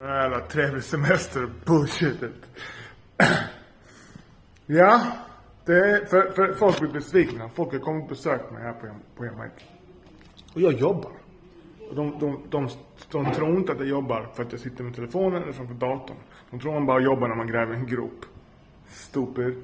Jävla 0.00 0.40
trevlig 0.40 0.84
semester 0.84 1.50
bullshitet. 1.64 2.32
ja, 4.66 5.02
det 5.64 5.72
är, 5.72 6.04
för, 6.04 6.30
för 6.30 6.54
folk 6.54 6.80
blir 6.80 6.90
besvikna. 6.90 7.48
Folk 7.48 7.72
har 7.72 7.78
kommit 7.78 8.02
och 8.02 8.08
besökt 8.08 8.52
mig 8.52 8.62
här 8.62 8.72
på, 8.72 8.86
på 9.16 9.26
Jamaica. 9.26 9.64
Och 10.54 10.60
jag 10.60 10.72
jobbar. 10.72 11.10
Och 11.88 11.94
de, 11.94 12.18
de, 12.18 12.42
de, 12.50 12.68
de 13.10 13.32
tror 13.34 13.56
inte 13.56 13.72
att 13.72 13.78
jag 13.78 13.88
jobbar 13.88 14.28
för 14.34 14.42
att 14.42 14.52
jag 14.52 14.60
sitter 14.60 14.84
med 14.84 14.94
telefonen 14.94 15.42
eller 15.42 15.52
framför 15.52 15.74
datorn. 15.74 16.16
De 16.50 16.60
tror 16.60 16.72
man 16.72 16.86
bara 16.86 17.00
jobbar 17.00 17.28
när 17.28 17.36
man 17.36 17.46
gräver 17.46 17.74
en 17.74 17.86
grop. 17.86 18.24
Stupid. 18.88 19.62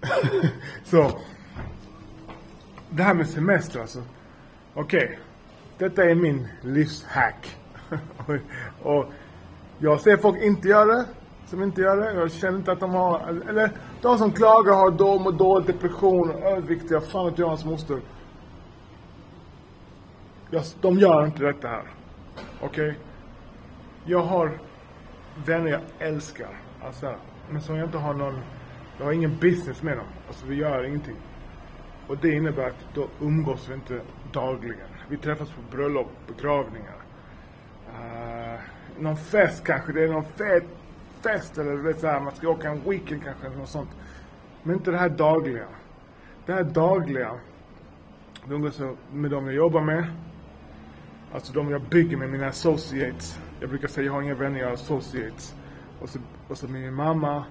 Så. 0.84 1.20
Det 2.90 3.02
här 3.02 3.14
med 3.14 3.28
semester 3.28 3.80
alltså. 3.80 4.02
Okej. 4.74 5.18
Detta 5.78 6.04
är 6.04 6.14
min 6.14 6.48
livshack. 6.60 7.56
och, 8.16 8.36
och 8.82 9.12
jag 9.82 10.00
ser 10.00 10.16
folk 10.16 10.42
inte 10.42 10.68
göra 10.68 10.84
det. 10.84 11.06
Som 11.46 11.62
inte 11.62 11.80
gör 11.80 11.96
det. 11.96 12.12
Jag 12.20 12.32
känner 12.32 12.58
inte 12.58 12.72
att 12.72 12.80
de 12.80 12.90
har, 12.90 13.20
eller 13.48 13.70
de 14.02 14.18
som 14.18 14.32
klagar 14.32 14.72
har 14.72 14.90
då 14.90 15.08
och 15.08 15.34
dålig 15.34 15.66
depression 15.66 16.30
och 16.30 16.40
överviktiga. 16.40 17.00
Fan 17.00 17.30
vet 17.30 17.38
jag 17.38 17.48
hans 17.48 17.64
moster. 17.64 18.00
Jag, 20.50 20.62
de 20.80 20.98
gör 20.98 21.26
inte 21.26 21.44
detta 21.44 21.68
här. 21.68 21.84
Okej? 22.60 22.98
Jag 24.04 24.22
har 24.22 24.58
vänner 25.46 25.70
jag 25.70 25.80
älskar. 25.98 26.60
Alltså, 26.84 27.14
men 27.50 27.60
som 27.60 27.76
jag 27.76 27.86
inte 27.86 27.98
har 27.98 28.14
någon, 28.14 28.40
jag 28.98 29.04
har 29.04 29.12
ingen 29.12 29.36
business 29.40 29.82
med 29.82 29.96
dem. 29.96 30.06
Alltså 30.28 30.46
vi 30.46 30.54
gör 30.54 30.84
ingenting. 30.84 31.16
Och 32.08 32.16
det 32.18 32.30
innebär 32.30 32.66
att 32.66 32.94
då 32.94 33.08
umgås 33.20 33.68
vi 33.68 33.74
inte 33.74 34.00
dagligen. 34.32 34.88
Vi 35.08 35.16
träffas 35.16 35.48
på 35.48 35.76
bröllop, 35.76 36.08
begravningar. 36.26 36.96
Någon 39.02 39.16
fest 39.16 39.64
kanske, 39.64 39.92
det 39.92 40.04
är 40.04 40.08
någon 40.08 40.24
fet 40.24 40.64
fest 41.22 41.58
eller 41.58 41.70
du 41.70 41.82
vet 41.82 42.00
så 42.00 42.06
här, 42.06 42.20
man 42.20 42.34
ska 42.34 42.48
åka 42.48 42.68
en 42.68 42.90
weekend 42.90 43.24
kanske 43.24 43.46
eller 43.46 43.56
något 43.56 43.68
sånt. 43.68 43.90
Men 44.62 44.76
inte 44.76 44.90
det 44.90 44.98
här 44.98 45.08
dagliga. 45.08 45.66
Det 46.46 46.52
här 46.52 46.64
dagliga, 46.64 47.40
vi 48.46 48.54
umgås 48.54 48.80
med 49.12 49.30
de 49.30 49.46
jag 49.46 49.54
jobbar 49.54 49.80
med. 49.80 50.04
Alltså 51.32 51.52
de 51.52 51.70
jag 51.70 51.82
bygger 51.82 52.16
med, 52.16 52.30
mina 52.30 52.46
associates. 52.46 53.40
Jag 53.60 53.68
brukar 53.70 53.88
säga 53.88 54.06
jag 54.06 54.12
har 54.12 54.22
inga 54.22 54.34
vänner, 54.34 54.58
jag 54.58 54.66
har 54.66 54.74
associates. 54.74 55.54
Och 56.00 56.08
så, 56.08 56.18
och 56.48 56.58
så 56.58 56.68
min 56.68 56.94
mamma, 56.94 57.44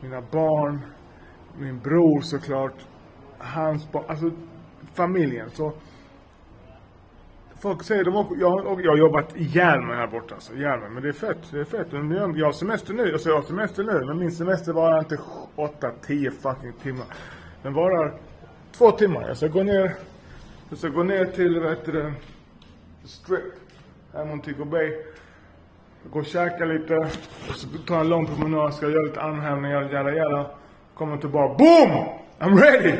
mina 0.00 0.20
barn, 0.20 0.80
min 1.58 1.78
bror 1.78 2.20
såklart, 2.20 2.86
hans 3.38 3.92
barn, 3.92 4.04
alltså 4.08 4.30
familjen. 4.94 5.50
Så 5.50 5.72
Folk 7.60 7.82
säger, 7.82 8.04
de 8.04 8.16
åker, 8.16 8.36
jag, 8.40 8.80
jag 8.84 8.90
har 8.90 8.96
jobbat 8.96 9.36
ihjäl 9.36 9.80
mig 9.80 9.96
här 9.96 10.06
borta 10.06 10.34
alltså, 10.34 10.54
ihjäl 10.54 10.80
mig. 10.80 10.90
Men 10.90 11.02
det 11.02 11.08
är 11.08 11.12
fett, 11.12 11.38
det 11.50 11.60
är 11.60 11.64
fett. 11.64 11.86
Jag 12.36 12.46
har 12.46 12.52
semester 12.52 12.94
nu, 12.94 13.12
alltså 13.12 13.28
jag 13.28 13.36
har 13.36 13.42
semester 13.42 13.84
nu. 13.84 14.04
Men 14.06 14.18
min 14.18 14.32
semester 14.32 14.72
varar 14.72 14.98
inte 14.98 15.18
8-10 15.56 16.30
fucking 16.30 16.72
timmar. 16.82 17.06
Den 17.62 17.74
varar 17.74 18.14
två 18.72 18.90
timmar. 18.90 19.28
Jag 19.28 19.36
ska 19.36 19.48
gå 19.48 19.62
ner, 19.62 19.94
jag 20.68 20.78
ska 20.78 20.88
gå 20.88 21.02
ner 21.02 21.24
till, 21.24 21.60
vad 21.60 21.70
heter 21.70 21.92
det, 21.92 22.12
strip. 23.04 23.54
Här 24.14 24.24
Montego 24.24 24.64
Bay. 24.64 24.92
Gå 26.12 26.18
och 26.18 26.26
käka 26.26 26.64
lite. 26.64 26.96
Och 27.48 27.54
så 27.54 27.68
ta 27.86 28.00
en 28.00 28.08
lång 28.08 28.26
promenad, 28.26 28.74
ska 28.74 28.88
göra 28.88 29.02
lite 29.02 29.20
armhävningar, 29.20 29.92
jada 29.92 30.14
jada. 30.14 30.50
Kommer 30.94 31.16
tillbaka, 31.16 31.54
BOOM! 31.54 31.90
I'm 32.38 32.60
ready! 32.60 32.94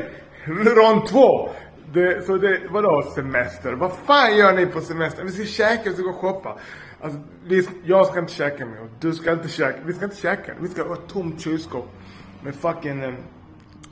Rond 0.75 1.06
två! 1.06 1.50
Det, 1.92 2.27
så 2.27 2.36
det, 2.36 2.61
vadå 2.70 3.03
semester? 3.03 3.72
Vad 3.72 3.92
fan 3.92 4.36
gör 4.36 4.53
ni 4.53 4.67
på 4.67 4.81
semester? 4.81 5.25
Vi 5.25 5.31
ska 5.31 5.44
käka, 5.44 5.91
vi 5.91 5.94
ska 5.94 6.03
gå 6.03 6.11
och 6.11 6.17
shoppa. 6.17 6.58
Alltså, 7.00 7.20
vi, 7.44 7.69
jag 7.84 8.06
ska 8.06 8.19
inte 8.19 8.33
käka 8.33 8.67
mer 8.67 8.81
och 8.81 8.89
du 9.00 9.12
ska 9.12 9.33
inte 9.33 9.48
käka. 9.48 9.78
Vi 9.84 9.92
ska 9.92 10.05
inte 10.05 10.16
käka. 10.16 10.55
Vi 10.61 10.69
ska 10.69 10.83
ha 10.83 10.94
ett 10.94 11.09
tomt 11.09 11.41
kylskåp 11.41 11.89
med 12.42 12.55
fucking 12.55 13.03
en, 13.03 13.16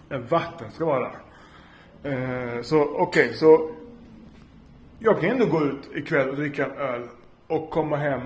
en 0.08 0.26
vatten 0.26 0.70
ska 0.72 0.84
vara 0.84 1.00
där. 1.00 1.18
Eh, 2.02 2.62
så 2.62 2.82
okej, 2.82 3.24
okay, 3.24 3.34
så 3.34 3.70
jag 4.98 5.20
kan 5.20 5.30
ändå 5.30 5.46
gå 5.46 5.64
ut 5.64 5.90
ikväll 5.94 6.28
och 6.28 6.36
dricka 6.36 6.64
en 6.64 6.72
öl 6.72 7.08
och 7.46 7.70
komma 7.70 7.96
hem 7.96 8.20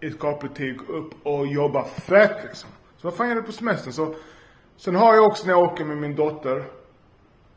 i 0.00 0.10
skaplig 0.10 0.54
tid, 0.54 0.76
gå 0.76 0.92
upp 0.92 1.12
och 1.22 1.46
jobba 1.46 1.84
fett 1.84 2.44
liksom. 2.44 2.70
Så 2.96 3.06
vad 3.08 3.16
fan 3.16 3.28
gör 3.28 3.34
du 3.34 3.42
på 3.42 3.52
semestern? 3.52 3.92
Så, 3.92 4.14
sen 4.76 4.96
har 4.96 5.14
jag 5.14 5.26
också 5.26 5.46
när 5.46 5.52
jag 5.52 5.62
åker 5.62 5.84
med 5.84 5.96
min 5.96 6.14
dotter 6.14 6.64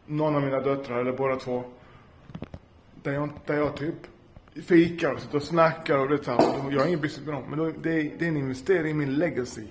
någon 0.05 0.35
av 0.35 0.41
mina 0.41 0.59
döttrar, 0.59 0.99
eller 0.99 1.11
båda 1.11 1.35
två. 1.35 1.63
Där 3.03 3.11
jag, 3.11 3.29
där 3.45 3.55
jag 3.55 3.75
typ 3.75 3.95
fikar 4.63 5.13
och 5.13 5.19
sitter 5.19 5.35
och 5.35 5.43
snackar 5.43 5.97
och 5.97 6.09
det 6.09 6.23
så 6.23 6.31
Jag 6.71 6.79
har 6.79 6.87
ingen 6.87 7.01
business 7.01 7.25
med 7.25 7.35
dem. 7.35 7.43
Men 7.49 7.59
då, 7.59 7.71
det, 7.81 7.93
är, 7.93 8.11
det 8.19 8.25
är 8.25 8.29
en 8.29 8.37
investering 8.37 8.91
i 8.91 8.93
min 8.93 9.15
legacy. 9.15 9.67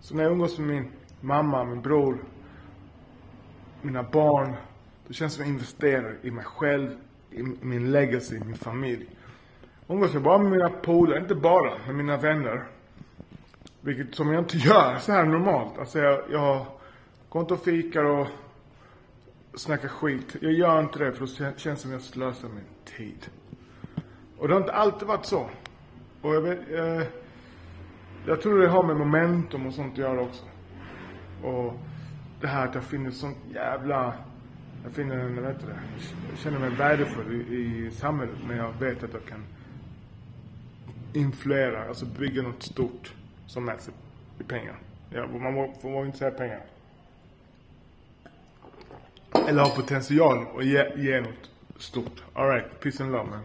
Så 0.00 0.14
när 0.14 0.22
jag 0.22 0.32
umgås 0.32 0.58
med 0.58 0.68
min 0.68 0.92
mamma, 1.20 1.64
min 1.64 1.82
bror, 1.82 2.18
mina 3.82 4.02
barn. 4.02 4.54
Då 5.06 5.12
känns 5.12 5.32
det 5.32 5.36
som 5.36 5.44
jag 5.44 5.54
investerar 5.54 6.16
i 6.22 6.30
mig 6.30 6.44
själv, 6.44 6.90
i 7.30 7.42
min 7.42 7.92
legacy, 7.92 8.40
min 8.44 8.56
familj. 8.56 9.06
Umgås 9.88 10.14
jag 10.14 10.22
bara 10.22 10.38
med 10.38 10.52
mina 10.52 10.68
polare, 10.68 11.20
inte 11.20 11.34
bara, 11.34 11.78
med 11.86 11.94
mina 11.94 12.16
vänner. 12.16 12.64
Vilket 13.80 14.14
som 14.14 14.32
jag 14.32 14.42
inte 14.42 14.56
gör 14.56 14.98
så 14.98 15.12
här 15.12 15.24
normalt. 15.24 15.78
Alltså 15.78 15.98
jag, 15.98 16.20
jag 16.30 16.66
går 17.28 17.42
inte 17.42 17.54
och 17.54 17.64
fikar 17.64 18.04
och 18.04 18.26
snacka 19.56 19.88
skit. 19.88 20.36
Jag 20.40 20.52
gör 20.52 20.80
inte 20.80 20.98
det 20.98 21.12
för 21.12 21.44
det 21.44 21.58
känns 21.58 21.80
som 21.80 21.92
jag 21.92 22.02
slösar 22.02 22.48
min 22.48 22.64
tid. 22.98 23.30
Och 24.38 24.48
det 24.48 24.54
har 24.54 24.60
inte 24.60 24.72
alltid 24.72 25.08
varit 25.08 25.26
så. 25.26 25.50
Och 26.22 26.34
jag 26.34 26.40
vet, 26.40 26.58
eh, 26.72 27.06
jag 28.26 28.42
tror 28.42 28.60
det 28.60 28.68
har 28.68 28.82
med 28.82 28.96
momentum 28.96 29.66
och 29.66 29.74
sånt 29.74 29.92
att 29.92 29.98
göra 29.98 30.20
också. 30.20 30.44
Och 31.42 31.74
det 32.40 32.46
här 32.46 32.68
att 32.68 32.74
jag 32.74 32.84
finner 32.84 33.10
sånt 33.10 33.38
jävla, 33.54 34.14
jag 34.84 34.92
finner 34.92 35.18
en, 35.18 35.42
vet 35.42 35.60
det, 35.60 35.78
jag 36.30 36.38
känner 36.38 36.58
mig 36.58 36.70
värdefull 36.70 37.32
i, 37.50 37.54
i 37.54 37.90
samhället 37.90 38.36
men 38.48 38.56
jag 38.56 38.72
vet 38.80 39.02
att 39.04 39.12
jag 39.12 39.24
kan 39.24 39.44
influera, 41.12 41.88
alltså 41.88 42.06
bygga 42.06 42.42
något 42.42 42.62
stort 42.62 43.14
som 43.46 43.64
mäts 43.64 43.90
i 44.38 44.42
pengar. 44.42 44.76
Ja, 45.10 45.26
man 45.26 45.74
får 45.82 46.06
inte 46.06 46.18
säga 46.18 46.30
pengar 46.30 46.60
eller 49.48 49.62
har 49.62 49.70
potential 49.70 50.46
att 50.58 50.64
ge, 50.64 50.92
ge 50.96 51.20
något 51.20 51.50
stort. 51.78 52.22
Alright, 52.34 52.80
peace 52.80 53.02
and 53.02 53.12
love 53.12 53.30
man. 53.30 53.40